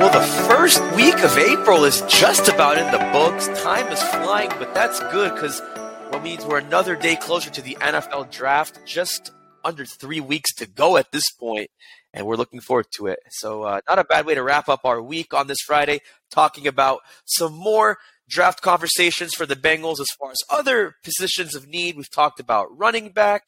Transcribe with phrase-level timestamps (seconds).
[0.00, 3.48] Well, the first week of April is just about in the books.
[3.62, 5.60] Time is flying, but that's good because
[6.08, 8.80] what means we're another day closer to the NFL draft.
[8.86, 9.30] Just
[9.62, 11.68] under three weeks to go at this point,
[12.14, 13.18] and we're looking forward to it.
[13.28, 16.66] So, uh, not a bad way to wrap up our week on this Friday, talking
[16.66, 21.98] about some more draft conversations for the Bengals as far as other positions of need.
[21.98, 23.42] We've talked about running back,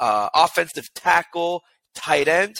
[0.00, 1.62] uh, offensive tackle,
[1.94, 2.56] tight end.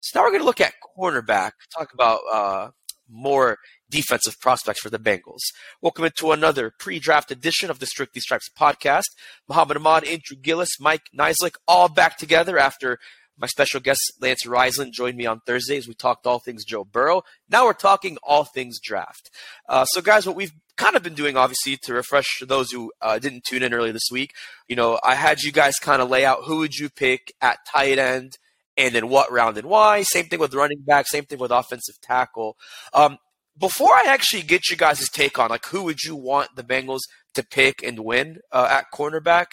[0.00, 2.70] So now we're going to look at cornerback, talk about uh,
[3.12, 3.58] more
[3.90, 5.42] defensive prospects for the Bengals.
[5.80, 9.04] Welcome into another pre-draft edition of the Strictly Stripes podcast.
[9.48, 12.98] Mohammad Ahmad, Andrew Gillis, Mike Niziolek, all back together after
[13.38, 15.88] my special guest Lance Reisland joined me on Thursdays.
[15.88, 17.22] We talked all things Joe Burrow.
[17.48, 19.30] Now we're talking all things draft.
[19.68, 23.18] Uh, so, guys, what we've kind of been doing, obviously, to refresh those who uh,
[23.18, 24.34] didn't tune in earlier this week,
[24.68, 27.58] you know, I had you guys kind of lay out who would you pick at
[27.66, 28.38] tight end
[28.86, 30.02] and then what round and why.
[30.02, 31.06] Same thing with running back.
[31.06, 32.56] Same thing with offensive tackle.
[32.92, 33.18] Um,
[33.58, 37.00] before I actually get you guys' take on like who would you want the Bengals
[37.34, 39.52] to pick and win uh, at cornerback,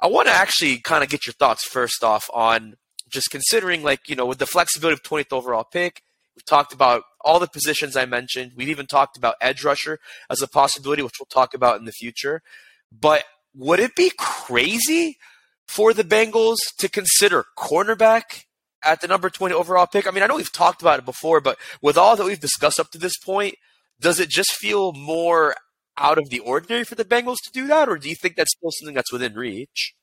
[0.00, 2.76] I want to actually kind of get your thoughts first off on
[3.08, 6.02] just considering like you know with the flexibility of 20th overall pick.
[6.34, 8.52] We've talked about all the positions I mentioned.
[8.54, 9.98] We've even talked about edge rusher
[10.30, 12.42] as a possibility, which we'll talk about in the future.
[12.92, 15.16] But would it be crazy
[15.66, 18.44] for the Bengals to consider cornerback
[18.86, 20.06] at the number 20 overall pick?
[20.06, 22.80] I mean, I know we've talked about it before, but with all that we've discussed
[22.80, 23.56] up to this point,
[24.00, 25.54] does it just feel more
[25.98, 28.54] out of the ordinary for the Bengals to do that, or do you think that's
[28.56, 29.94] still something that's within reach?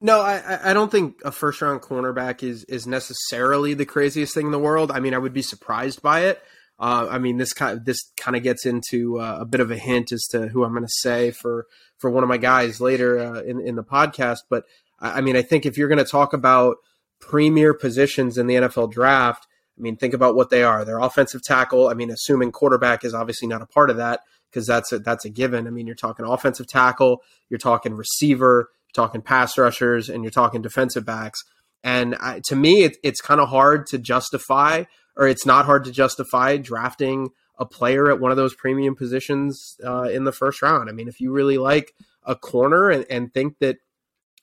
[0.00, 4.46] No, I, I don't think a first round cornerback is is necessarily the craziest thing
[4.46, 4.92] in the world.
[4.92, 6.40] I mean, I would be surprised by it.
[6.78, 9.72] Uh, I mean, this kind of, this kind of gets into uh, a bit of
[9.72, 11.66] a hint as to who I'm going to say for
[11.98, 14.38] for one of my guys later uh, in in the podcast.
[14.48, 14.64] But
[15.00, 16.76] I mean, I think if you're going to talk about
[17.20, 19.46] premier positions in the NFL draft,
[19.78, 20.84] I mean, think about what they are.
[20.84, 21.88] They're offensive tackle.
[21.88, 24.20] I mean, assuming quarterback is obviously not a part of that
[24.50, 25.66] because that's a, that's a given.
[25.66, 30.30] I mean, you're talking offensive tackle, you're talking receiver, you're talking pass rushers, and you're
[30.30, 31.42] talking defensive backs.
[31.84, 34.84] And I, to me, it, it's kind of hard to justify,
[35.16, 37.28] or it's not hard to justify drafting
[37.58, 40.88] a player at one of those premium positions uh, in the first round.
[40.88, 41.92] I mean, if you really like
[42.24, 43.78] a corner and, and think that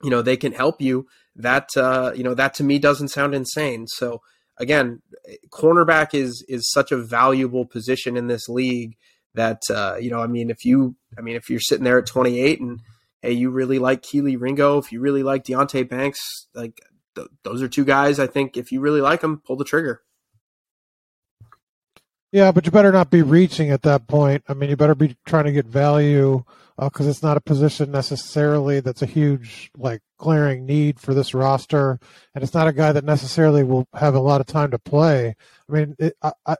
[0.04, 3.36] you know they can help you, that uh, you know that to me doesn't sound
[3.36, 3.88] insane.
[3.88, 4.22] So
[4.58, 5.02] again,
[5.52, 8.96] cornerback is is such a valuable position in this league
[9.34, 10.22] that uh, you know.
[10.22, 12.80] I mean, if you, I mean, if you're sitting there at 28 and
[13.22, 16.20] hey, you really like Kelee Ringo, if you really like Deonte Banks,
[16.54, 16.80] like
[17.16, 18.20] th- those are two guys.
[18.20, 20.02] I think if you really like them, pull the trigger.
[22.32, 24.44] Yeah, but you better not be reaching at that point.
[24.50, 26.44] I mean, you better be trying to get value
[26.78, 31.34] because uh, it's not a position necessarily that's a huge, like, glaring need for this
[31.34, 31.98] roster,
[32.34, 35.36] and it's not a guy that necessarily will have a lot of time to play.
[35.70, 36.56] I mean, it, I, I,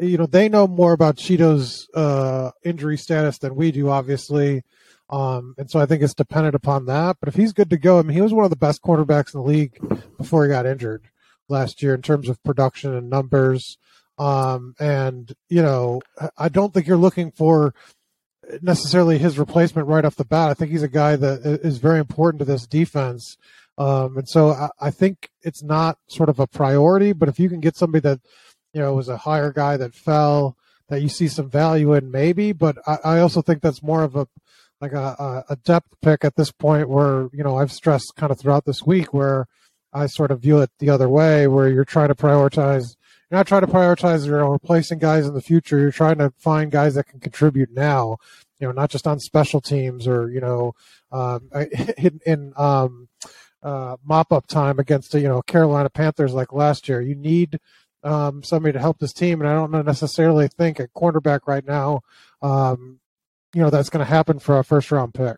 [0.00, 4.62] you know, they know more about Chido's uh, injury status than we do, obviously.
[5.10, 7.18] Um, and so I think it's dependent upon that.
[7.20, 9.34] But if he's good to go, I mean, he was one of the best quarterbacks
[9.34, 9.78] in the league
[10.16, 11.08] before he got injured
[11.48, 13.76] last year in terms of production and numbers.
[14.20, 16.02] Um, and you know,
[16.36, 17.74] I don't think you're looking for
[18.60, 20.50] necessarily his replacement right off the bat.
[20.50, 23.38] I think he's a guy that is very important to this defense.
[23.78, 27.48] Um, and so I, I, think it's not sort of a priority, but if you
[27.48, 28.20] can get somebody that,
[28.74, 30.56] you know, was a higher guy that fell
[30.88, 34.16] that you see some value in maybe, but I, I also think that's more of
[34.16, 34.26] a,
[34.82, 38.38] like a, a depth pick at this point where, you know, I've stressed kind of
[38.38, 39.46] throughout this week where
[39.92, 42.96] I sort of view it the other way where you're trying to prioritize
[43.30, 45.78] you're not trying to prioritize you know replacing guys in the future.
[45.78, 48.18] You're trying to find guys that can contribute now.
[48.58, 50.74] You know, not just on special teams or you know,
[51.12, 51.48] um,
[51.98, 53.08] in, in um,
[53.62, 57.00] uh, mop up time against you know Carolina Panthers like last year.
[57.00, 57.58] You need
[58.02, 62.00] um, somebody to help this team, and I don't necessarily think at cornerback right now,
[62.42, 62.99] um,
[63.54, 65.36] you know, that's going to happen for a first round pick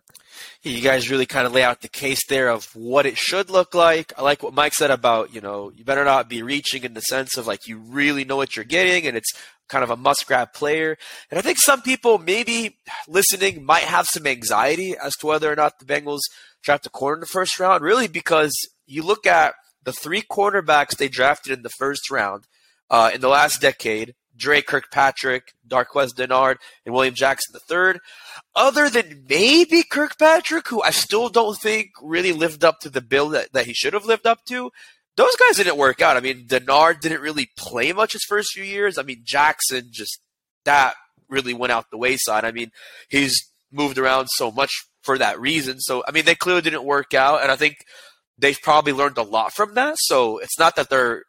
[0.61, 3.73] you guys really kind of lay out the case there of what it should look
[3.73, 4.13] like.
[4.17, 7.01] I like what Mike said about, you know, you better not be reaching in the
[7.01, 9.31] sense of like you really know what you're getting and it's
[9.69, 10.97] kind of a must grab player.
[11.29, 12.77] And I think some people maybe
[13.07, 16.21] listening might have some anxiety as to whether or not the Bengals
[16.63, 18.53] draft a corner in the first round, really because
[18.85, 22.45] you look at the three cornerbacks they drafted in the first round
[22.89, 27.99] uh, in the last decade, Dre Kirkpatrick, Darqueze Dennard, and William Jackson III,
[28.55, 33.29] other than maybe Kirkpatrick, who I still don't think really lived up to the bill
[33.29, 34.71] that, that he should have lived up to,
[35.15, 36.17] those guys didn't work out.
[36.17, 38.97] I mean, Dennard didn't really play much his first few years.
[38.97, 40.19] I mean, Jackson just,
[40.65, 40.95] that
[41.29, 42.45] really went out the wayside.
[42.45, 42.71] I mean,
[43.09, 44.71] he's moved around so much
[45.01, 45.79] for that reason.
[45.79, 47.43] So, I mean, they clearly didn't work out.
[47.43, 47.77] And I think
[48.37, 49.95] they've probably learned a lot from that.
[49.99, 51.23] So it's not that they're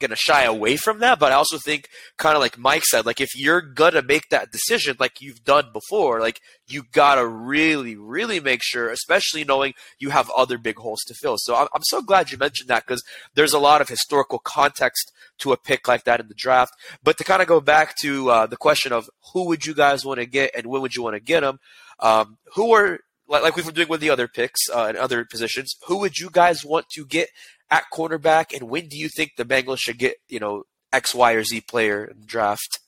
[0.00, 1.18] going to shy away from that.
[1.18, 1.88] But I also think,
[2.18, 5.44] kind of like Mike said, like if you're going to make that decision, like you've
[5.44, 10.58] done before, like you got to really, really make sure, especially knowing you have other
[10.58, 11.36] big holes to fill.
[11.38, 13.02] So I'm, I'm so glad you mentioned that because
[13.34, 16.72] there's a lot of historical context to a pick like that in the draft.
[17.02, 20.04] But to kind of go back to uh, the question of who would you guys
[20.04, 21.58] want to get and when would you want to get them,
[22.00, 23.00] um, who are
[23.30, 26.30] like we've been doing with the other picks uh, and other positions, who would you
[26.30, 27.28] guys want to get
[27.70, 31.32] at quarterback, and when do you think the Bengals should get you know X, Y,
[31.32, 32.80] or Z player in the draft?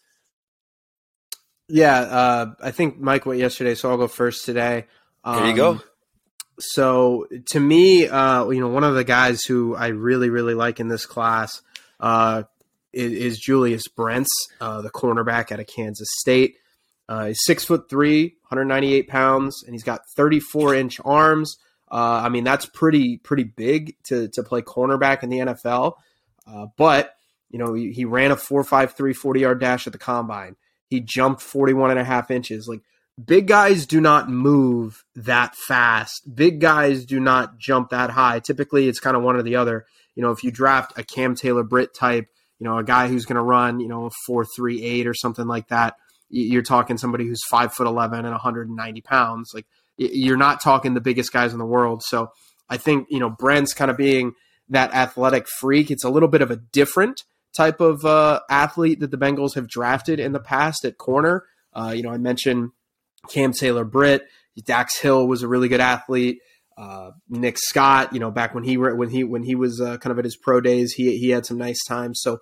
[1.68, 4.86] Yeah, uh, I think Mike went yesterday, so I'll go first today.
[5.24, 5.70] Um, there you go.
[5.70, 5.82] Um,
[6.58, 10.80] so to me, uh, you know, one of the guys who I really, really like
[10.80, 11.62] in this class
[11.98, 12.42] uh,
[12.92, 14.30] is, is, Julius Brents,
[14.60, 16.56] uh, the cornerback out of Kansas State.
[17.08, 21.56] Uh, he's six foot three, 198 pounds, and he's got 34 inch arms.
[21.90, 25.94] Uh, I mean, that's pretty pretty big to to play cornerback in the NFL.
[26.46, 27.14] Uh, but
[27.50, 30.56] you know, he, he ran a 4.53 40 yard dash at the combine.
[30.88, 32.66] He jumped 41 and a half inches.
[32.66, 32.80] Like
[33.22, 36.34] big guys do not move that fast.
[36.34, 38.40] Big guys do not jump that high.
[38.40, 39.86] Typically, it's kind of one or the other.
[40.14, 42.26] You know, if you draft a Cam Taylor Britt type,
[42.58, 45.14] you know, a guy who's going to run, you know, a four three eight or
[45.14, 45.96] something like that,
[46.32, 49.52] you're talking somebody who's five foot eleven and 190 pounds.
[49.54, 52.02] Like you're not talking the biggest guys in the world.
[52.02, 52.32] So
[52.68, 54.32] I think, you know, Brents kind of being
[54.70, 55.90] that athletic freak.
[55.90, 57.22] It's a little bit of a different
[57.54, 61.44] type of uh, athlete that the Bengals have drafted in the past at corner.
[61.74, 62.70] Uh, you know, I mentioned
[63.28, 64.26] Cam Taylor Britt.
[64.64, 66.38] Dax Hill was a really good athlete.
[66.76, 70.10] Uh, Nick Scott, you know, back when he when he when he was uh, kind
[70.10, 72.20] of at his pro days, he he had some nice times.
[72.22, 72.38] So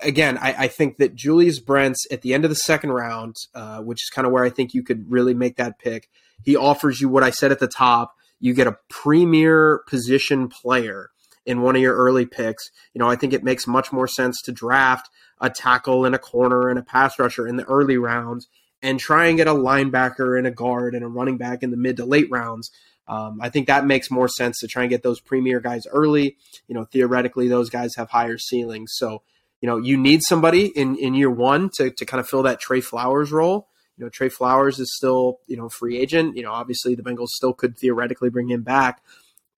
[0.00, 3.80] again, I, I, think that Julius Brents at the end of the second round, uh,
[3.80, 6.08] which is kind of where I think you could really make that pick.
[6.42, 8.14] He offers you what I said at the top.
[8.38, 11.10] You get a premier position player
[11.46, 12.70] in one of your early picks.
[12.92, 15.08] You know, I think it makes much more sense to draft
[15.40, 18.48] a tackle and a corner and a pass rusher in the early rounds
[18.82, 21.76] and try and get a linebacker and a guard and a running back in the
[21.76, 22.70] mid to late rounds.
[23.08, 26.36] Um, I think that makes more sense to try and get those premier guys early.
[26.66, 28.92] You know, theoretically, those guys have higher ceilings.
[28.94, 29.22] So,
[29.60, 32.60] you know, you need somebody in, in year one to, to kind of fill that
[32.60, 33.68] Tre Flowers role.
[33.96, 36.36] You know, Tre Flowers is still, you know, free agent.
[36.36, 39.02] You know, obviously the Bengals still could theoretically bring him back,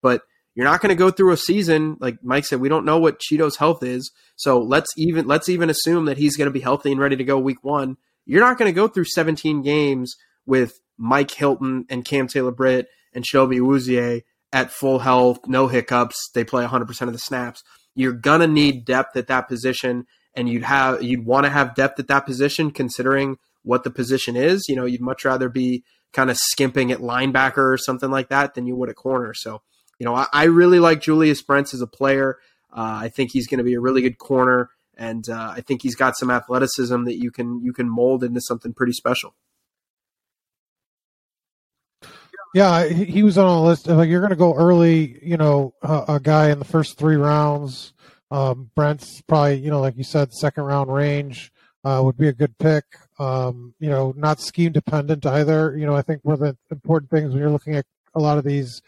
[0.01, 0.23] but
[0.55, 2.61] you're not going to go through a season like Mike said.
[2.61, 6.37] We don't know what Chido's health is, so let's even let's even assume that he's
[6.37, 7.97] going to be healthy and ready to go week one.
[8.27, 10.17] You're not going to go through 17 games
[10.47, 14.23] with Mike Hilton and Cam Taylor Britt and Chidobe Awuzie
[14.53, 16.31] at full health, no hiccups.
[16.35, 17.63] They play 100% of the snaps.
[17.95, 21.99] You're gonna need depth at that position, and you'd have you'd want to have depth
[21.99, 24.67] at that position considering what the position is.
[24.69, 28.55] You know, you'd much rather be kind of skimping at linebacker or something like that
[28.55, 29.35] than you would at corner.
[29.35, 29.63] So,
[29.99, 32.39] you know, I, I really like Julius Brents as a player.
[32.73, 35.83] Uh, I think he's going to be a really good corner, and uh, I think
[35.83, 39.35] he's got some athleticism that you can you can mold into something pretty special.
[42.55, 43.87] Yeah, he was on a list.
[43.87, 47.93] Like you're going to go early, you know, a, guy in the first three rounds.
[48.31, 51.53] Um, Brents probably, you know, like you said, second round range
[51.85, 52.85] uh, would be a good pick.
[53.19, 55.77] Um, you know, not scheme dependent either.
[55.77, 58.39] You know, I think one of the important things when you're looking at a lot
[58.39, 58.83] of these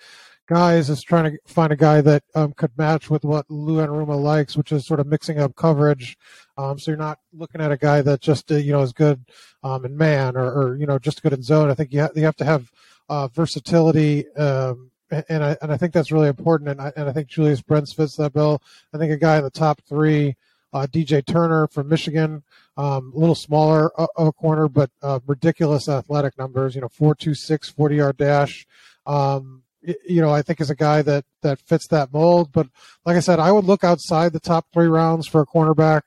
[0.50, 4.20] guys is trying to find a guy that um, could match with what Lou Anarumo
[4.20, 6.16] likes, which is sort of mixing up coverage.
[6.58, 9.24] Um, so you're not looking at a guy that just uh, you know is good
[9.62, 11.70] um, in man or, or, you know just good in zone.
[11.70, 12.70] I think you, ha- you have to have
[13.10, 14.26] uh, versatility.
[14.36, 14.90] Um,
[15.28, 16.70] and I and I think that's really important.
[16.70, 18.62] And I and I think Julius Brents fits that bill.
[18.94, 20.36] I think a guy in the top three
[20.72, 22.44] uh, DJ Turner from Michigan,
[22.76, 26.76] um, a little smaller of a corner, but uh, ridiculous athletic numbers.
[26.76, 28.66] You know, 4.26 40 yard dash.
[29.04, 32.52] Um, you know, I think is a guy that that fits that mold.
[32.52, 32.68] But
[33.04, 36.02] like I said, I would look outside the top three rounds for a cornerback.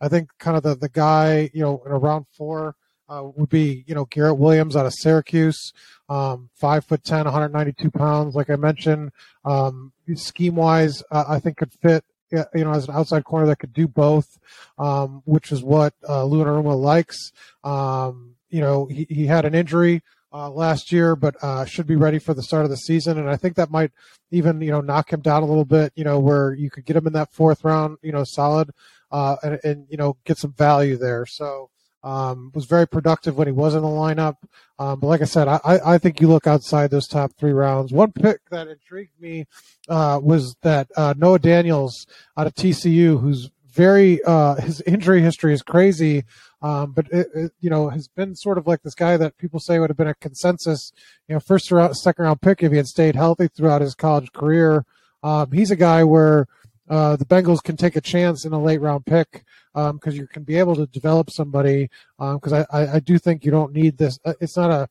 [0.00, 2.74] I think kind of the the guy, you know, in a round four
[3.08, 5.72] uh, would be you know Garrett Williams out of Syracuse,
[6.08, 8.34] um, five foot ten, 192 pounds.
[8.34, 9.10] Like I mentioned,
[9.44, 13.58] um, scheme wise, uh, I think could fit you know, as an outside corner that
[13.58, 14.38] could do both,
[14.78, 17.32] um, which is what uh, Lou Anarumo likes.
[17.64, 21.96] Um, you know, he, he had an injury uh, last year, but uh, should be
[21.96, 23.18] ready for the start of the season.
[23.18, 23.92] And I think that might
[24.30, 25.92] even you know knock him down a little bit.
[25.96, 28.70] You know, where you could get him in that fourth round, you know, solid,
[29.10, 31.26] uh, and, and you know get some value there.
[31.26, 31.70] So.
[32.08, 34.36] Um, was very productive when he was in the lineup.
[34.78, 37.92] Um, but like I said, I, I think you look outside those top three rounds.
[37.92, 39.46] One pick that intrigued me
[39.90, 45.52] uh, was that uh, Noah Daniels out of TCU, who's very uh, his injury history
[45.52, 46.24] is crazy,
[46.62, 49.60] um, but it, it, you know has been sort of like this guy that people
[49.60, 50.92] say would have been a consensus,
[51.28, 54.32] you know, first round, second round pick if he had stayed healthy throughout his college
[54.32, 54.86] career.
[55.22, 56.46] Um, he's a guy where
[56.88, 60.26] uh, the Bengals can take a chance in a late round pick because um, you
[60.26, 61.90] can be able to develop somebody.
[62.18, 64.18] Because um, I, I, do think you don't need this.
[64.24, 64.88] Uh, it's not a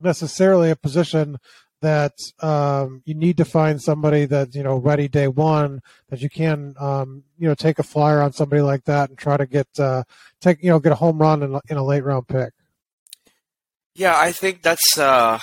[0.00, 1.38] necessarily a position
[1.80, 6.28] that um, you need to find somebody that's you know ready day one that you
[6.28, 9.68] can um, you know take a flyer on somebody like that and try to get
[9.78, 10.02] uh,
[10.40, 12.52] take you know get a home run in a, in a late round pick.
[13.94, 15.40] Yeah, I think that's uh,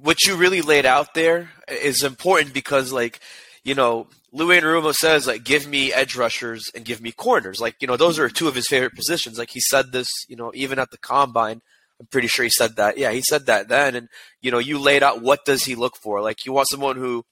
[0.00, 3.20] what you really laid out there is important because like
[3.64, 7.74] you know Lou Anarumo says like give me edge rushers and give me corners like
[7.80, 10.52] you know those are two of his favorite positions like he said this you know
[10.54, 11.60] even at the combine
[12.00, 12.96] I'm pretty sure he said that.
[12.96, 13.94] Yeah, he said that then.
[13.94, 14.08] And,
[14.40, 16.22] you know, you laid out what does he look for?
[16.22, 17.24] Like, you want someone who,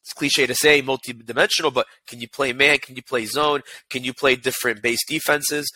[0.00, 2.78] it's cliche to say multi-dimensional, but can you play man?
[2.78, 3.60] Can you play zone?
[3.90, 5.70] Can you play different base defenses?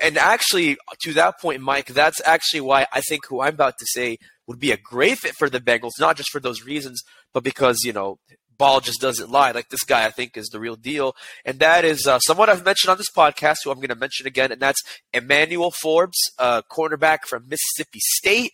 [0.00, 3.86] And actually, to that point, Mike, that's actually why I think who I'm about to
[3.86, 4.16] say
[4.46, 7.02] would be a great fit for the Bengals, not just for those reasons,
[7.34, 8.18] but because, you know,
[8.56, 9.50] ball just doesn't lie.
[9.52, 11.14] Like this guy, I think, is the real deal.
[11.44, 14.26] And that is uh, someone I've mentioned on this podcast, who I'm going to mention
[14.26, 14.82] again, and that's
[15.12, 18.52] Emmanuel Forbes, uh, cornerback from Mississippi State.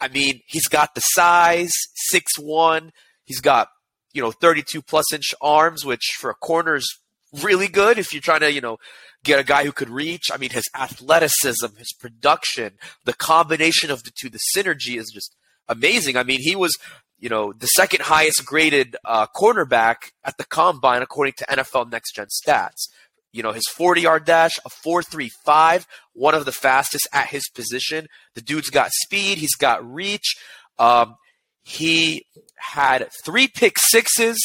[0.00, 2.92] I mean, he's got the size, six one.
[3.24, 3.68] He's got
[4.12, 6.98] you know 32 plus inch arms, which for a corner is
[7.42, 8.78] really good if you're trying to you know
[9.24, 10.26] get a guy who could reach.
[10.32, 12.74] I mean, his athleticism, his production,
[13.04, 15.34] the combination of the two, the synergy is just
[15.68, 16.16] amazing.
[16.16, 16.76] I mean, he was
[17.18, 22.14] you know, the second highest graded uh, cornerback at the combine according to NFL Next
[22.14, 22.88] Gen Stats.
[23.32, 28.06] You know, his 40 yard dash, a 4.35, one of the fastest at his position.
[28.34, 30.36] The dude's got speed, he's got reach.
[30.78, 31.16] Um,
[31.62, 32.24] he
[32.56, 34.38] had three pick sixes.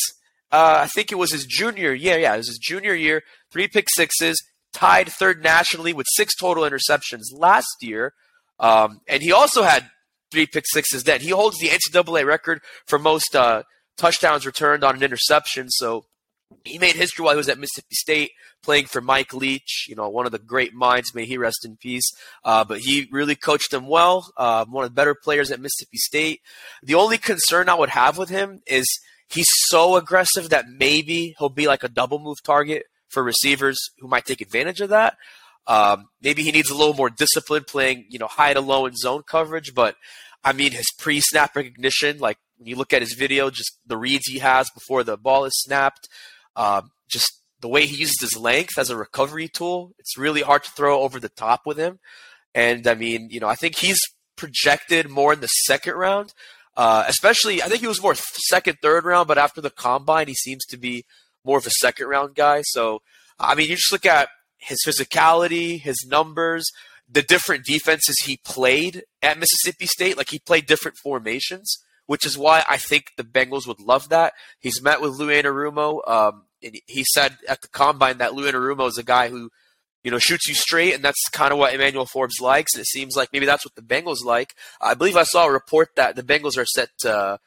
[0.52, 1.94] Uh, I think it was his junior.
[1.94, 3.24] Yeah, yeah, it was his junior year.
[3.52, 8.14] Three pick sixes, tied third nationally with six total interceptions last year.
[8.60, 9.90] Um, and he also had
[10.34, 11.22] three pick sixes then.
[11.22, 13.64] He holds the NCAA record for most uh,
[13.98, 15.70] touchdowns returned on an interception.
[15.70, 16.06] So
[16.66, 18.32] he made history while he was at Mississippi State
[18.64, 21.14] playing for Mike Leach, you know, one of the great minds.
[21.14, 22.10] May he rest in peace.
[22.44, 24.32] Uh, but he really coached them well.
[24.36, 26.42] Uh, one of the better players at Mississippi State.
[26.82, 28.88] The only concern I would have with him is
[29.30, 34.08] he's so aggressive that maybe he'll be like a double move target for receivers who
[34.08, 35.18] might take advantage of that.
[35.68, 38.96] Um, maybe he needs a little more discipline playing, you know, high to low in
[38.96, 39.74] zone coverage.
[39.74, 39.96] But
[40.44, 43.98] I mean, his pre snap recognition, like when you look at his video, just the
[43.98, 46.08] reads he has before the ball is snapped,
[46.56, 50.64] um, just the way he uses his length as a recovery tool, it's really hard
[50.64, 52.00] to throw over the top with him.
[52.54, 54.00] And I mean, you know, I think he's
[54.36, 56.34] projected more in the second round,
[56.76, 60.34] uh, especially, I think he was more second, third round, but after the combine, he
[60.34, 61.06] seems to be
[61.46, 62.64] more of a second round guy.
[62.64, 63.02] So,
[63.40, 66.66] I mean, you just look at his physicality, his numbers,
[67.14, 70.18] the different defenses he played at Mississippi State.
[70.18, 71.78] Like he played different formations,
[72.08, 74.34] which is why I think the Bengals would love that.
[74.60, 76.08] He's met with Lou Anarumo.
[76.10, 79.50] Um, and he said at the combine that Lou Anarumo is a guy who,
[80.04, 82.74] you know, shoots you straight, and that's kind of what Emmanuel Forbes likes.
[82.74, 84.54] And it seems like maybe that's what the Bengals like.
[84.82, 87.40] I believe I saw a report that the Bengals are set to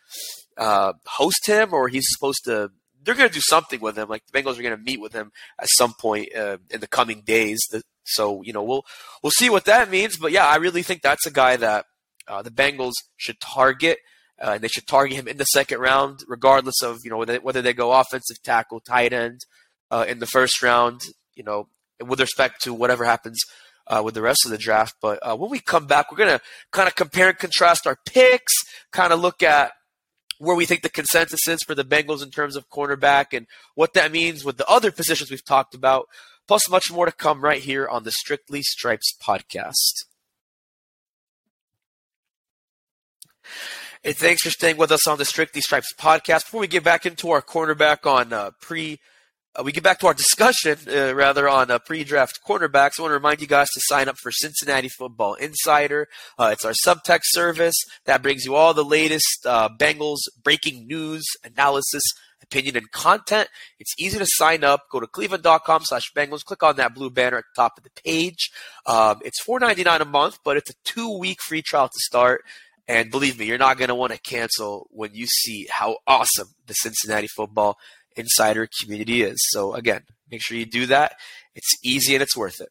[0.56, 2.70] uh, host him, or he's supposed to
[3.02, 4.08] they're going to do something with him.
[4.08, 6.88] Like the Bengals are going to meet with him at some point uh, in the
[6.88, 7.60] coming days.
[8.06, 8.84] So you know we'll
[9.22, 10.16] we'll see what that means.
[10.16, 11.86] But yeah, I really think that's a guy that
[12.28, 13.98] uh, the Bengals should target.
[14.38, 17.38] Uh, and they should target him in the second round, regardless of you know whether,
[17.38, 19.40] whether they go offensive tackle, tight end
[19.90, 21.00] uh, in the first round.
[21.34, 21.68] You know,
[22.04, 23.40] with respect to whatever happens
[23.86, 24.96] uh, with the rest of the draft.
[25.00, 28.52] But uh, when we come back, we're gonna kind of compare and contrast our picks,
[28.92, 29.72] kind of look at
[30.38, 33.94] where we think the consensus is for the Bengals in terms of cornerback and what
[33.94, 36.06] that means with the other positions we've talked about,
[36.46, 40.04] plus much more to come right here on the Strictly Stripes podcast.
[44.02, 46.44] Hey, thanks for staying with us on the Strictly Stripes podcast.
[46.44, 49.00] Before we get back into our cornerback on uh, pre
[49.58, 52.98] uh, we get back to our discussion, uh, rather, on uh, pre-draft quarterbacks.
[52.98, 56.08] I want to remind you guys to sign up for Cincinnati Football Insider.
[56.38, 57.74] Uh, it's our subtext service
[58.04, 62.02] that brings you all the latest uh, Bengals breaking news, analysis,
[62.50, 63.48] opinion, and content.
[63.78, 64.88] It's easy to sign up.
[64.90, 66.44] Go to cleveland.com slash Bengals.
[66.44, 68.50] Click on that blue banner at the top of the page.
[68.86, 72.42] Um, it's $4.99 a month, but it's a two-week free trial to start
[72.88, 76.48] And believe me, you're not going to want to cancel when you see how awesome
[76.66, 77.78] the Cincinnati football
[78.16, 79.36] insider community is.
[79.50, 81.16] So again, make sure you do that.
[81.54, 82.68] It's easy and it's worth it.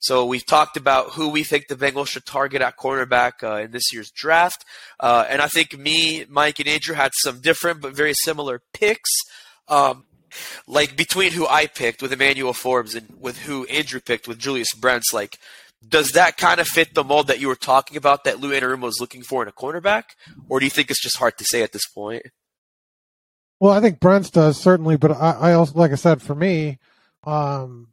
[0.00, 3.70] So we've talked about who we think the Bengals should target at cornerback uh, in
[3.70, 4.64] this year's draft,
[5.00, 9.10] uh, and I think me, Mike, and Andrew had some different but very similar picks.
[9.68, 10.04] Um,
[10.66, 14.74] like between who I picked with Emmanuel Forbes and with who Andrew picked with Julius
[14.74, 15.38] Brents, like
[15.86, 18.82] does that kind of fit the mold that you were talking about that Lou Anarumo
[18.82, 20.04] was looking for in a cornerback,
[20.48, 22.22] or do you think it's just hard to say at this point?
[23.60, 26.78] Well, I think Brents does certainly, but I, I also, like I said, for me,
[27.24, 27.88] um,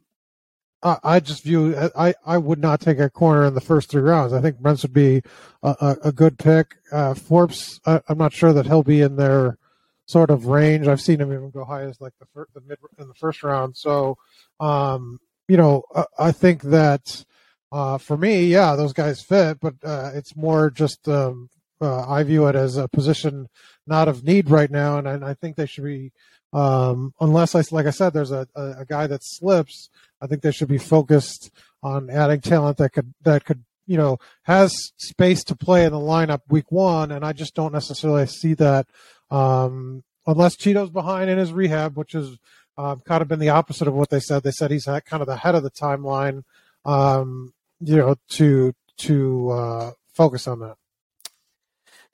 [1.02, 4.32] I, just view I, I would not take a corner in the first three rounds.
[4.32, 5.22] I think Brents would be
[5.62, 6.76] a, a, a good pick.
[6.92, 9.58] Uh, Forbes, I, am not sure that he'll be in their
[10.06, 10.86] sort of range.
[10.86, 13.76] I've seen him even go high as like the, the mid in the first round.
[13.76, 14.18] So,
[14.60, 17.24] um, you know, I, I think that
[17.72, 21.50] uh, for me, yeah, those guys fit, but uh, it's more just um,
[21.80, 23.48] uh, I view it as a position
[23.86, 26.12] not of need right now, and I, I think they should be.
[26.52, 29.90] Um, unless I, like I said, there's a, a, a, guy that slips.
[30.22, 31.50] I think they should be focused
[31.82, 35.98] on adding talent that could that could you know has space to play in the
[35.98, 38.86] lineup week one, and I just don't necessarily see that
[39.30, 42.38] um, unless Chido's behind in his rehab, which is
[42.78, 44.42] um, kind of been the opposite of what they said.
[44.42, 46.44] They said he's kind of the head of the timeline,
[46.84, 50.76] um, you know, to to uh, focus on that.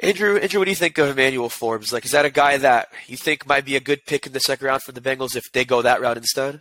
[0.00, 1.92] Andrew, Andrew, what do you think of Emmanuel Forbes?
[1.92, 4.40] Like, is that a guy that you think might be a good pick in the
[4.40, 6.60] second round for the Bengals if they go that route instead?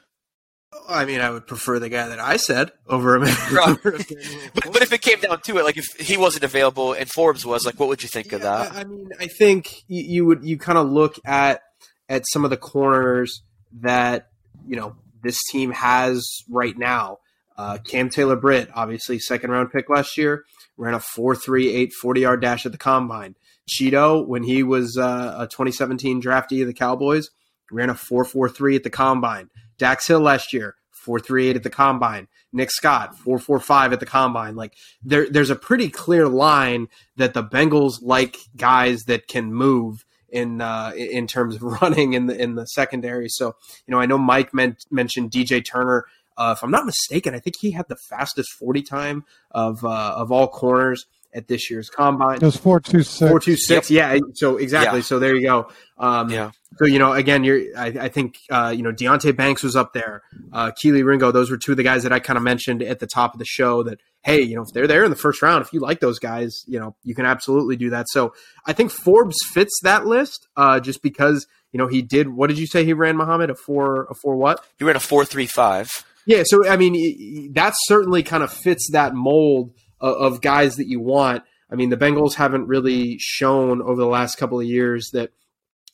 [0.87, 3.77] I mean, I would prefer the guy that I said over Emmanuel.
[3.83, 7.45] but, but, if it came down to it, like if he wasn't available and Forbes
[7.45, 8.73] was, like, what would you think yeah, of that?
[8.73, 11.61] I mean, I think you, you would you kind of look at
[12.07, 13.41] at some of the corners
[13.81, 14.29] that
[14.67, 17.17] you know this team has right now.
[17.57, 20.45] Uh, Cam Taylor Britt, obviously second round pick last year,
[20.77, 23.35] ran a 4.38 40 yard dash at the combine.
[23.69, 27.29] Chido, when he was uh, a 2017 draftee of the Cowboys,
[27.71, 29.49] ran a 4.43 at the combine.
[29.77, 30.75] Dax Hill last year,
[31.05, 32.27] 4.38 at the combine.
[32.53, 34.55] Nick Scott, 4.45 at the combine.
[34.55, 40.05] Like there, there's a pretty clear line that the Bengals like guys that can move
[40.31, 43.29] in uh, in terms of running in the in the secondary.
[43.29, 43.55] So
[43.85, 46.05] you know, I know Mike mentioned DJ Turner.
[46.37, 50.15] Uh, if I'm not mistaken, I think he had the fastest 40 time of uh,
[50.17, 52.37] of all corners at this year's combine.
[52.37, 53.29] It was four two six.
[53.29, 53.89] Four two six.
[53.89, 54.21] Yep.
[54.21, 54.27] Yeah.
[54.33, 54.99] So exactly.
[54.99, 55.03] Yeah.
[55.03, 55.69] So there you go.
[55.97, 56.51] Um, yeah.
[56.77, 57.61] So you know, again, you're.
[57.77, 60.23] I, I think uh, you know Deonte Banks was up there.
[60.51, 61.31] Uh, Kelee Ringo.
[61.31, 63.39] Those were two of the guys that I kind of mentioned at the top of
[63.39, 63.83] the show.
[63.83, 66.19] That hey, you know, if they're there in the first round, if you like those
[66.19, 68.07] guys, you know, you can absolutely do that.
[68.09, 68.33] So
[68.65, 72.29] I think Forbes fits that list, uh, just because you know he did.
[72.29, 73.49] What did you say he ran, Mohammad?
[73.49, 74.07] A four?
[74.09, 74.35] A four?
[74.35, 74.65] What?
[74.79, 75.89] He ran a four three five.
[76.25, 76.43] Yeah.
[76.45, 81.43] So I mean, that certainly kind of fits that mold of, guys that you want.
[81.71, 85.31] I mean, the Bengals haven't really shown over the last couple of years that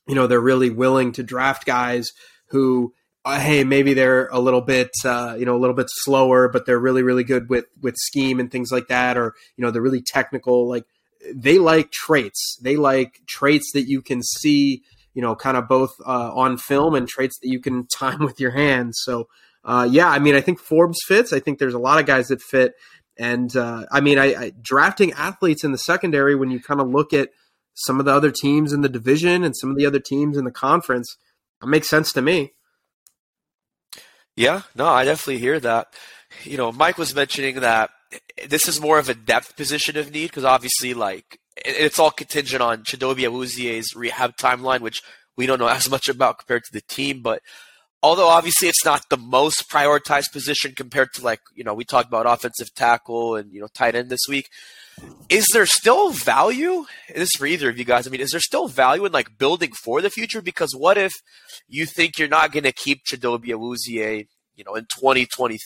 [0.08, 2.12] you know they're really willing to draft guys
[2.50, 2.94] who
[3.26, 6.66] uh, hey maybe they're a little bit uh, you know a little bit slower but
[6.66, 9.82] they're really really good with with scheme and things like that or you know they're
[9.82, 10.86] really technical like
[11.36, 14.82] they like traits they like traits that you can see
[15.14, 18.40] you know kind of both uh, on film and traits that you can time with
[18.40, 19.28] your hands so
[19.68, 22.30] uh, yeah i mean i think forbes fits i think there's a lot of guys
[22.30, 22.74] that fit
[23.20, 26.90] and uh, I mean, I, I, drafting athletes in the secondary when you kind of
[26.90, 27.30] look at
[27.74, 30.46] some of the other teams in the division and some of the other teams in
[30.46, 31.16] the conference,
[31.62, 32.54] that makes sense to me.
[34.36, 35.94] Yeah, no, I definitely hear that.
[36.44, 37.90] You know, Mike was mentioning that
[38.48, 42.62] this is more of a depth position of need because obviously, like, it's all contingent
[42.62, 45.02] on Chidobe Awuzie's rehab timeline, which
[45.36, 47.22] we don't know as much about compared to the team.
[47.24, 47.42] But
[48.04, 52.08] although obviously it's not the most prioritized position compared to like you know we talked
[52.08, 54.50] about offensive tackle and you know tight end this week.
[55.30, 58.08] Is there still value this is for either of you guys?
[58.08, 60.42] I mean is there still value in like building for the future?
[60.42, 61.14] Because what if
[61.68, 65.58] you think you're not going to keep Chidobe Awuzie, you know in 2020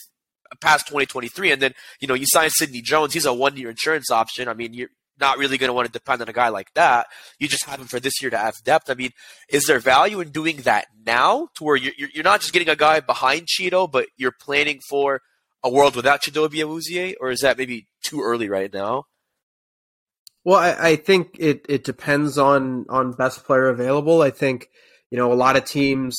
[0.60, 4.10] past 2023 and then you know you sign Sidney Jones he's a one year insurance
[4.10, 4.48] option.
[4.48, 7.06] I mean you're not really going to want to depend on a guy like that.
[7.38, 8.90] You just have him for this year to have depth.
[8.90, 9.10] I mean,
[9.48, 12.76] is there value in doing that now to where you're, you're not just getting a
[12.76, 15.20] guy behind Chido, but you're planning for
[15.62, 19.04] a world without Chidobe Awuzie, or is that maybe too early right now?
[20.44, 24.22] Well, I, I think it, it depends on, on best player available.
[24.22, 24.68] I think,
[25.10, 26.16] you know, a lot of teams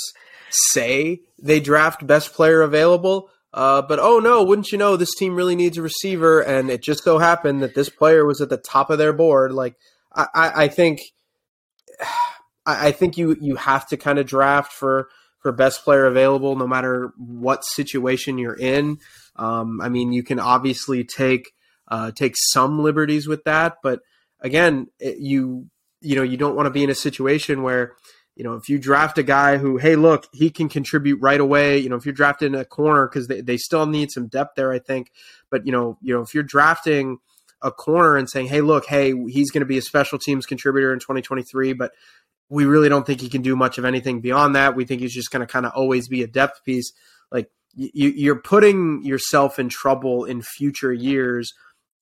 [0.50, 5.36] say they draft best player available, uh, but oh no, wouldn't you know, this team
[5.36, 8.58] really needs a receiver, and it just so happened that this player was at the
[8.58, 9.52] top of their board.
[9.52, 9.76] Like
[10.14, 11.00] I, I, I think,
[12.66, 16.56] I, I think you you have to kind of draft for for best player available,
[16.56, 18.98] no matter what situation you're in.
[19.36, 21.52] Um, I mean, you can obviously take
[21.90, 24.00] uh, take some liberties with that, but
[24.40, 25.68] again, you
[26.02, 27.94] you know you don't want to be in a situation where
[28.36, 31.78] you know if you draft a guy who hey look he can contribute right away
[31.78, 34.72] you know if you're drafting a corner because they, they still need some depth there
[34.72, 35.12] i think.
[35.50, 37.20] But you know you know if you're drafting
[37.62, 40.92] a corner and saying hey look hey he's going to be a special teams contributor
[40.92, 41.92] in 2023 but
[42.50, 44.76] we really don't think he can do much of anything beyond that.
[44.76, 46.92] We think he's just going to kind of always be a depth piece.
[47.32, 51.52] Like you, you're putting yourself in trouble in future years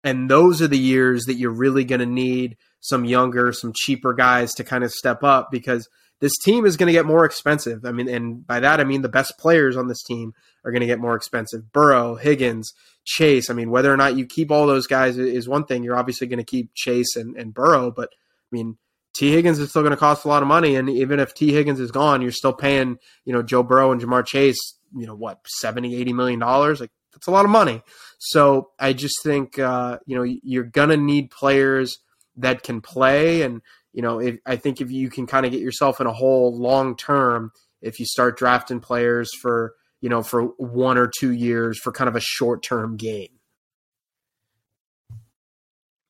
[0.04, 4.14] and those are the years that you're really going to need some younger, some cheaper
[4.14, 5.88] guys to kind of step up because
[6.22, 7.84] this team is going to get more expensive.
[7.84, 10.82] I mean, and by that I mean the best players on this team are going
[10.82, 11.74] to get more expensive.
[11.74, 12.72] Burrow, Higgins,
[13.04, 13.50] Chase.
[13.50, 15.84] I mean, whether or not you keep all those guys is one thing.
[15.84, 18.78] You're obviously going to keep Chase and, and Burrow, but I mean,
[19.14, 19.32] T.
[19.32, 21.52] Higgins is still going to cost a lot of money, and even if T.
[21.52, 25.16] Higgins is gone, you're still paying you know Joe Burrow and Ja'Marr Chase you know
[25.16, 27.82] what 70 80 million dollars like that's a lot of money
[28.20, 31.98] so i just think uh, you know you're gonna need players
[32.38, 33.42] that can play.
[33.42, 33.62] And,
[33.94, 36.58] you know, if, I think if you can kind of get yourself in a hole
[36.58, 37.52] long term,
[37.82, 42.08] if you start drafting players for, you know, for one or two years for kind
[42.08, 43.30] of a short term gain.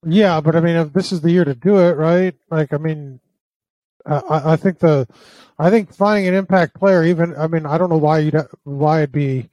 [0.06, 2.34] Yeah, but I mean, if this is the year to do it, right?
[2.50, 3.20] Like, I mean,
[4.06, 5.08] I, I think the,
[5.60, 9.00] I think finding an impact player, even, I mean, I don't know why you'd, why
[9.00, 9.50] it'd be,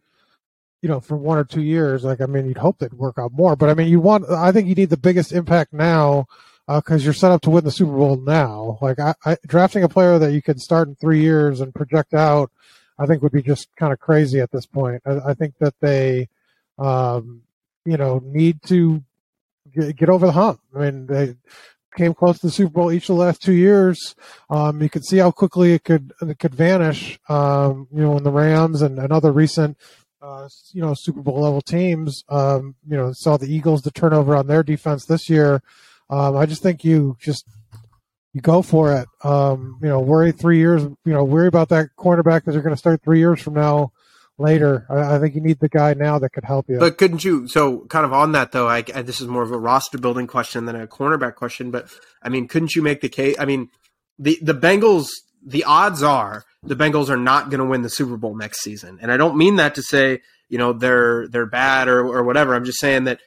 [0.81, 2.03] you know, for one or two years.
[2.03, 4.53] Like, I mean, you'd hope they'd work out more, but I mean, you want, I
[4.53, 6.27] think you need the biggest impact now
[6.69, 8.79] because uh, you're set up to win the Super Bowl now.
[8.83, 12.13] Like I, I, drafting a player that you can start in three years and project
[12.13, 12.51] out,
[12.99, 15.03] I think would be just kind of crazy at this point.
[15.07, 16.29] I, I think that they,
[16.79, 17.43] um,
[17.87, 19.03] you know, need to
[19.75, 20.61] get, get, over the hump.
[20.77, 21.37] I mean, they
[21.97, 24.15] came close to the Super Bowl each of the last two years.
[24.51, 27.19] Um, you could see how quickly it could it could vanish.
[27.31, 29.79] Um, you know, in the Rams and, and other recent.
[30.21, 34.35] Uh, you know, Super Bowl level teams, um, you know, saw the Eagles the turnover
[34.35, 35.63] on their defense this year.
[36.11, 37.45] Um, I just think you just
[38.33, 39.09] you go for it.
[39.25, 40.83] Um, you know, worry three years.
[40.83, 43.93] You know, worry about that cornerback that you're going to start three years from now.
[44.41, 46.79] Later, I, I, think you need the guy now that could help you.
[46.79, 47.49] But couldn't you?
[47.49, 50.29] So, kind of on that though, I, I, this is more of a roster building
[50.29, 51.73] question than a cornerback question.
[51.73, 51.93] But
[52.23, 53.35] I mean, couldn't you make the case?
[53.39, 53.69] I mean,
[54.19, 55.09] the the Bengals.
[55.41, 58.99] The odds are the Bengals are not going to win the Super Bowl next season,
[59.01, 62.55] and I don't mean that to say you know they're they're bad or or whatever.
[62.55, 63.21] I'm just saying that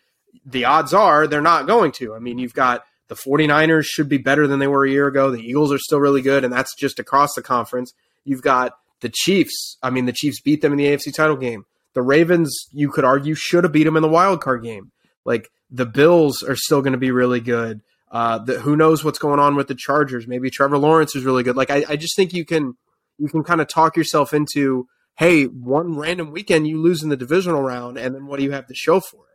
[0.45, 2.13] the odds are they're not going to.
[2.13, 5.31] I mean, you've got the 49ers should be better than they were a year ago.
[5.31, 7.93] The Eagles are still really good, and that's just across the conference.
[8.23, 9.77] You've got the Chiefs.
[9.83, 11.65] I mean, the Chiefs beat them in the AFC title game.
[11.93, 14.91] The Ravens, you could argue, should have beat them in the wild card game.
[15.25, 17.81] Like the Bills are still going to be really good.
[18.11, 20.27] Uh, the, who knows what's going on with the Chargers?
[20.27, 21.55] Maybe Trevor Lawrence is really good.
[21.55, 22.75] Like I, I just think you can
[23.17, 27.17] you can kind of talk yourself into, hey, one random weekend you lose in the
[27.17, 29.30] divisional round, and then what do you have to show for it?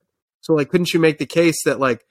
[0.47, 2.07] So like, couldn't you make the case that like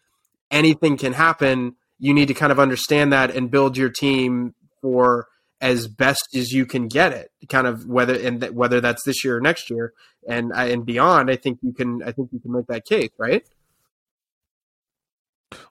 [0.52, 1.76] anything can happen?
[2.00, 5.28] You need to kind of understand that and build your team for
[5.62, 7.32] as best as you can get it.
[7.48, 9.93] Kind of whether and th- whether that's this year or next year
[10.28, 11.32] and and beyond.
[11.32, 12.04] I think you can.
[12.04, 13.48] I think you can make that case, right?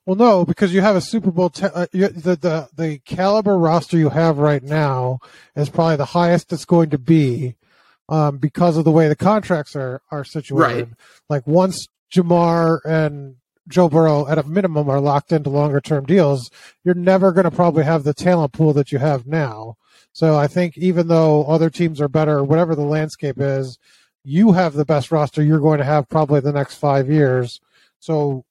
[0.06, 1.50] Well, no, because you have a Super Bowl.
[1.50, 5.18] Te- uh, you, the the the caliber roster you have right now
[5.54, 7.56] is probably the highest it's going to be
[8.08, 10.88] um, because of the way the contracts are are situated.
[10.88, 10.88] Right.
[11.28, 13.36] Like once Ja'Marr and
[13.68, 16.50] Joe Burrow at a minimum are locked into longer term deals,
[16.84, 19.76] you're never going to probably have the talent pool that you have now.
[20.12, 23.78] So I think even though other teams are better, whatever the landscape is,
[24.22, 27.60] you have the best roster you're going to have probably the next five years.
[27.98, 28.44] So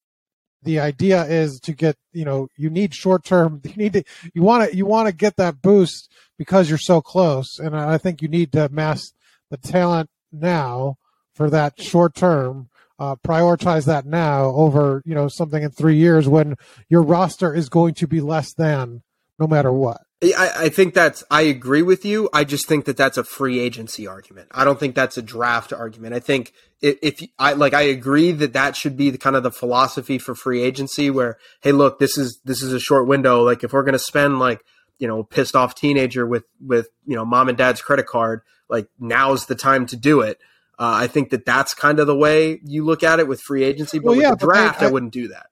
[0.64, 4.42] the idea is to get, you know, you need short term, you need to, you
[4.42, 7.60] want to, you want to get that boost because you're so close.
[7.60, 9.14] And I think you need to amass
[9.50, 10.98] the talent now
[11.34, 12.70] for that short term
[13.04, 16.56] uh, prioritize that now over you know something in three years when
[16.90, 19.02] your roster is going to be less than
[19.40, 20.02] no matter what.
[20.24, 22.30] I, I think that's I agree with you.
[22.34, 24.48] I just think that that's a free agency argument.
[24.52, 26.14] I don't think that's a draft argument.
[26.14, 29.44] I think if, if I like, I agree that that should be the kind of
[29.44, 31.10] the philosophy for free agency.
[31.10, 33.44] Where hey, look, this is this is a short window.
[33.44, 34.64] Like if we're going to spend like
[34.98, 38.88] you know pissed off teenager with with you know mom and dad's credit card, like
[38.98, 40.40] now's the time to do it.
[40.80, 43.64] Uh, I think that that's kind of the way you look at it with free
[43.64, 44.00] agency.
[44.00, 45.48] But well, with yeah, the draft, I, I, I, wouldn't do that.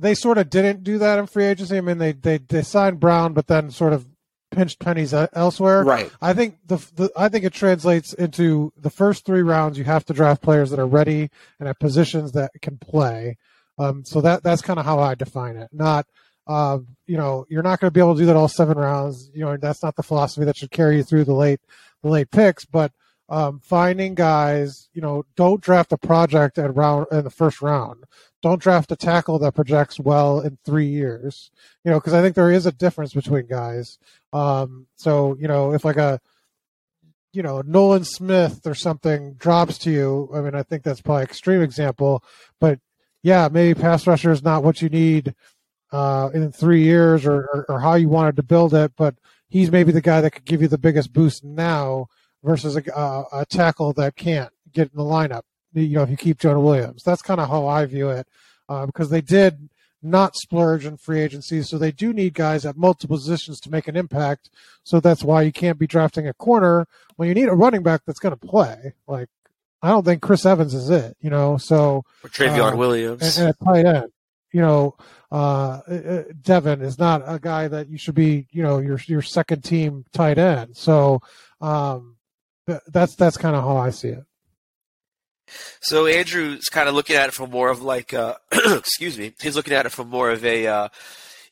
[0.00, 1.76] They sort of didn't do that in free agency.
[1.76, 4.06] I mean, they they they signed Brown, but then sort of
[4.52, 5.82] pinched pennies elsewhere.
[5.82, 6.10] Right.
[6.20, 9.76] I think the, the I think it translates into the first three rounds.
[9.76, 13.36] You have to draft players that are ready and at positions that can play.
[13.78, 15.70] Um, so that that's kind of how I define it.
[15.72, 16.06] Not,
[16.46, 19.30] uh, you know, you're not going to be able to do that all seven rounds.
[19.34, 21.60] You know, that's not the philosophy that should carry you through the late
[22.02, 22.64] the late picks.
[22.64, 22.92] But
[23.32, 28.04] um, finding guys, you know, don't draft a project at round in the first round.
[28.42, 31.50] Don't draft a tackle that projects well in three years.
[31.82, 33.98] You know, because I think there is a difference between guys.
[34.34, 36.20] Um, so you know, if like a
[37.32, 41.22] you know Nolan Smith or something drops to you, I mean, I think that's probably
[41.22, 42.22] extreme example,
[42.60, 42.80] but
[43.22, 45.34] yeah, maybe pass rusher is not what you need
[45.90, 49.14] uh, in three years or, or, or how you wanted to build it, but
[49.48, 52.08] he's maybe the guy that could give you the biggest boost now
[52.42, 55.42] versus a, a, a tackle that can't get in the lineup.
[55.74, 58.26] You know, if you keep Jonah Williams, that's kind of how I view it,
[58.68, 59.68] uh, because they did
[60.02, 63.86] not splurge in free agency, so they do need guys at multiple positions to make
[63.86, 64.50] an impact.
[64.82, 68.02] So that's why you can't be drafting a corner when you need a running back
[68.04, 68.94] that's going to play.
[69.06, 69.28] Like,
[69.80, 71.56] I don't think Chris Evans is it, you know.
[71.56, 74.12] So or Trayveon uh, Williams and, and a tight end,
[74.52, 74.96] you know.
[75.30, 79.22] Uh, uh, Devin is not a guy that you should be, you know, your your
[79.22, 80.76] second team tight end.
[80.76, 81.22] So
[81.60, 82.16] um,
[82.66, 84.24] that's that's kind of how I see it.
[85.80, 89.56] So Andrew's kind of looking at it from more of like, uh, excuse me, he's
[89.56, 90.88] looking at it from more of a, uh,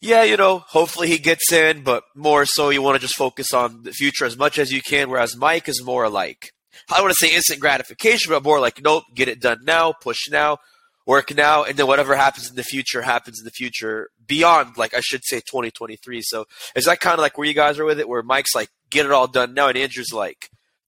[0.01, 3.53] yeah, you know, hopefully he gets in, but more so you want to just focus
[3.53, 5.11] on the future as much as you can.
[5.11, 6.53] Whereas Mike is more like,
[6.91, 9.93] I don't want to say instant gratification, but more like, nope, get it done now,
[9.93, 10.59] push now,
[11.07, 14.95] work now, and then whatever happens in the future happens in the future beyond, like
[14.95, 16.23] I should say, 2023.
[16.23, 18.71] So is that kind of like where you guys are with it, where Mike's like,
[18.89, 20.49] get it all done now, and Andrew's like,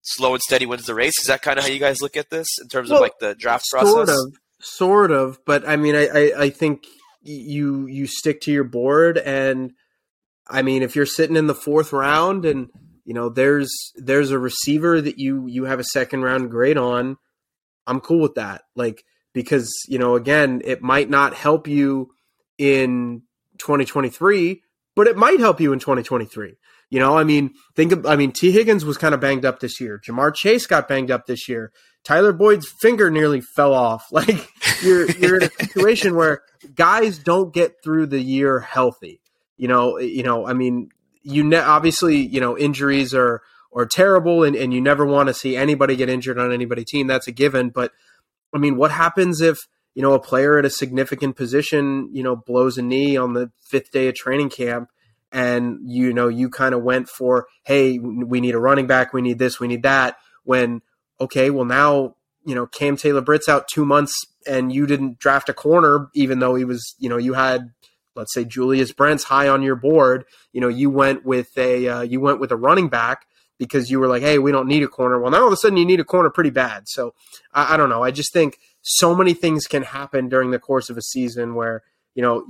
[0.09, 1.19] slow and steady wins the race.
[1.19, 3.19] Is that kind of how you guys look at this in terms well, of like
[3.19, 3.91] the draft process?
[3.91, 5.39] Sort of, sort of.
[5.45, 6.85] But I mean, I, I, I think
[7.21, 9.71] you you stick to your board, and
[10.47, 12.69] I mean, if you're sitting in the fourth round, and
[13.05, 17.17] you know there's there's a receiver that you you have a second round grade on,
[17.87, 18.63] I'm cool with that.
[18.75, 22.11] Like because you know, again, it might not help you
[22.57, 23.23] in
[23.59, 24.61] 2023,
[24.95, 26.57] but it might help you in 2023.
[26.89, 28.51] You know, I mean, think of, I mean, T.
[28.51, 30.01] Higgins was kind of banged up this year.
[30.03, 31.71] Ja'Marr Chase got banged up this year.
[32.03, 34.07] Tyler Boyd's finger nearly fell off.
[34.11, 34.49] Like
[34.81, 36.41] you're you're in a situation where
[36.75, 39.21] guys don't get through the year healthy.
[39.57, 40.89] You know, you know, I mean,
[41.21, 43.41] you ne- obviously, you know, injuries are
[43.73, 47.07] are terrible and, and you never want to see anybody get injured on anybody team.
[47.07, 47.69] That's a given.
[47.69, 47.91] But
[48.53, 49.59] I mean, what happens if,
[49.93, 53.51] you know, a player at a significant position, you know, blows a knee on the
[53.69, 54.89] fifth day of training camp
[55.31, 59.21] and you know you kind of went for hey we need a running back we
[59.21, 60.81] need this we need that when
[61.21, 62.15] okay well now
[62.45, 64.13] you know Cam Taylor Britt's out 2 months
[64.47, 67.71] and you didn't draft a corner even though he was you know you had
[68.15, 72.01] let's say Julius Brents high on your board you know you went with a uh,
[72.01, 73.25] you went with a running back
[73.59, 75.19] because you were like hey we don't need a corner.
[75.19, 76.87] Well now all of a sudden you need a corner pretty bad.
[76.87, 77.13] So
[77.53, 78.03] I, I don't know.
[78.03, 81.83] I just think so many things can happen during the course of a season where
[82.15, 82.45] you know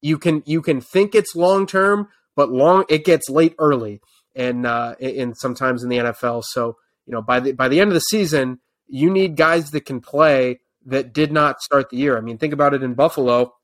[0.00, 4.00] you can you can think it's long term, but long it gets late early,
[4.34, 6.44] and uh, and sometimes in the NFL.
[6.44, 9.84] So you know by the by the end of the season, you need guys that
[9.84, 12.16] can play that did not start the year.
[12.16, 13.54] I mean, think about it in Buffalo.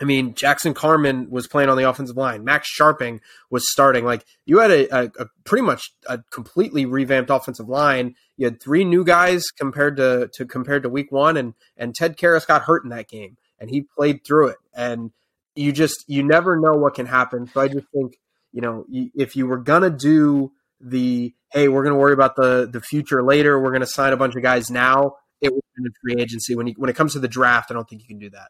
[0.00, 2.42] I mean, Jackson Carman was playing on the offensive line.
[2.42, 4.04] Max Scharping was starting.
[4.04, 8.14] Like you had a, a, a, pretty much a completely revamped offensive line.
[8.38, 12.16] You had three new guys compared to, to compared to week one, and and Ted
[12.16, 14.58] Karras got hurt in that game, and he played through it.
[14.72, 15.10] And
[15.54, 17.48] you just you never know what can happen.
[17.48, 18.18] So I just think
[18.52, 22.80] you know if you were gonna do the hey we're gonna worry about the the
[22.80, 26.54] future later we're gonna sign a bunch of guys now it was in free agency
[26.54, 28.48] when you, when it comes to the draft I don't think you can do that.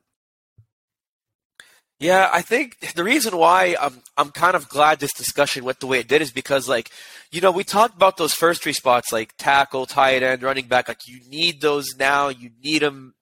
[1.99, 5.87] Yeah, I think the reason why I'm I'm kind of glad this discussion went the
[5.87, 6.91] way it did is because like
[7.31, 10.89] you know we talked about those first three spots like tackle, tight end, running back.
[10.89, 12.29] Like you need those now.
[12.29, 13.15] You need them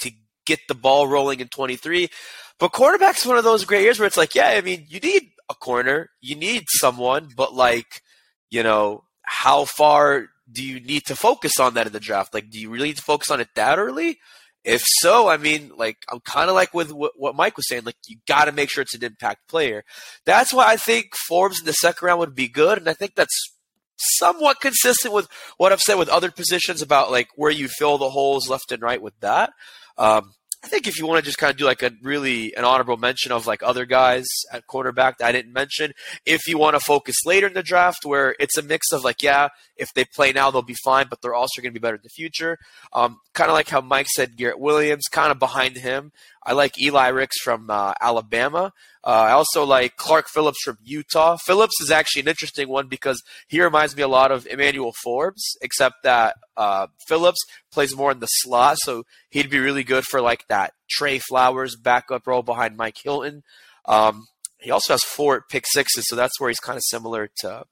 [0.00, 0.10] to
[0.44, 2.10] get the ball rolling in 23.
[2.58, 5.30] But quarterback's one of those great years where it's like, yeah, I mean, you need
[5.48, 8.02] a corner, you need someone, but like,
[8.50, 12.32] you know, how far do you need to focus on that in the draft?
[12.32, 14.18] Like, do you really need to focus on it that early?
[14.64, 17.96] If so, I mean, like, I'm kind of like with what Mike was saying, like,
[18.08, 19.84] you got to make sure it's an impact player.
[20.24, 22.78] That's why I think Forbes in the second round would be good.
[22.78, 23.52] And I think that's
[23.96, 28.10] somewhat consistent with what I've said with other positions about like where you fill the
[28.10, 29.52] holes left and right with that.
[29.98, 30.32] Um,
[30.66, 32.96] I think if you want to just kind of do like a really an honorable
[32.96, 35.92] mention of like other guys at quarterback that I didn't mention,
[36.24, 39.22] if you want to focus later in the draft where it's a mix of like,
[39.22, 41.96] yeah, if they play now, they'll be fine, but they're also going to be better
[41.96, 42.58] in the future.
[42.92, 46.12] Um, kind of like how Mike said, Garrett Williams, kind of behind him.
[46.44, 48.72] I like Eli Ricks from uh, Alabama.
[49.04, 51.36] Uh, I also like Clark Phillips from Utah.
[51.44, 55.42] Phillips is actually an interesting one because he reminds me a lot of Emmanuel Forbes,
[55.60, 57.40] except that uh, Phillips
[57.72, 61.76] plays more in the slot, so he'd be really good for like that Tre Flowers
[61.76, 63.42] backup role behind Mike Hilton.
[63.84, 64.26] Um,
[64.58, 67.64] he also has four pick sixes, so that's where he's kind of similar to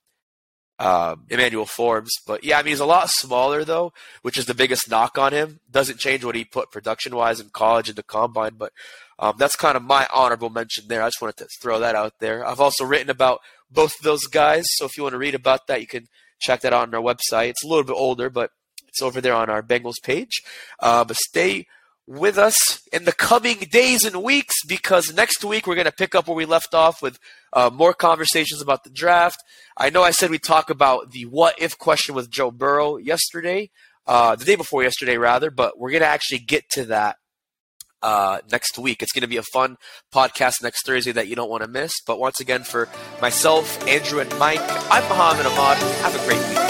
[0.78, 2.12] um, Emmanuel Forbes.
[2.26, 5.32] But yeah, I mean, he's a lot smaller though, which is the biggest knock on
[5.32, 5.60] him.
[5.70, 8.72] Doesn't change what he put production wise in college and the combine, but
[9.18, 11.02] um, that's kind of my honorable mention there.
[11.02, 12.46] I just wanted to throw that out there.
[12.46, 15.66] I've also written about both of those guys, so if you want to read about
[15.68, 16.06] that, you can
[16.40, 17.50] check that out on our website.
[17.50, 18.50] It's a little bit older, but
[18.88, 20.42] it's over there on our Bengals page.
[20.80, 21.66] Uh, but stay
[22.06, 26.14] with us in the coming days and weeks because next week we're going to pick
[26.14, 27.18] up where we left off with
[27.52, 29.42] uh, more conversations about the draft.
[29.76, 33.70] I know I said we talk about the what if question with Joe Burrow yesterday,
[34.06, 37.16] uh, the day before yesterday, rather, but we're going to actually get to that
[38.02, 39.02] uh, next week.
[39.02, 39.76] It's going to be a fun
[40.14, 41.92] podcast next Thursday that you don't want to miss.
[42.06, 42.88] But once again, for
[43.22, 45.78] myself, Andrew, and Mike, I'm Mohammad Ahmad.
[45.78, 46.63] Have a great week.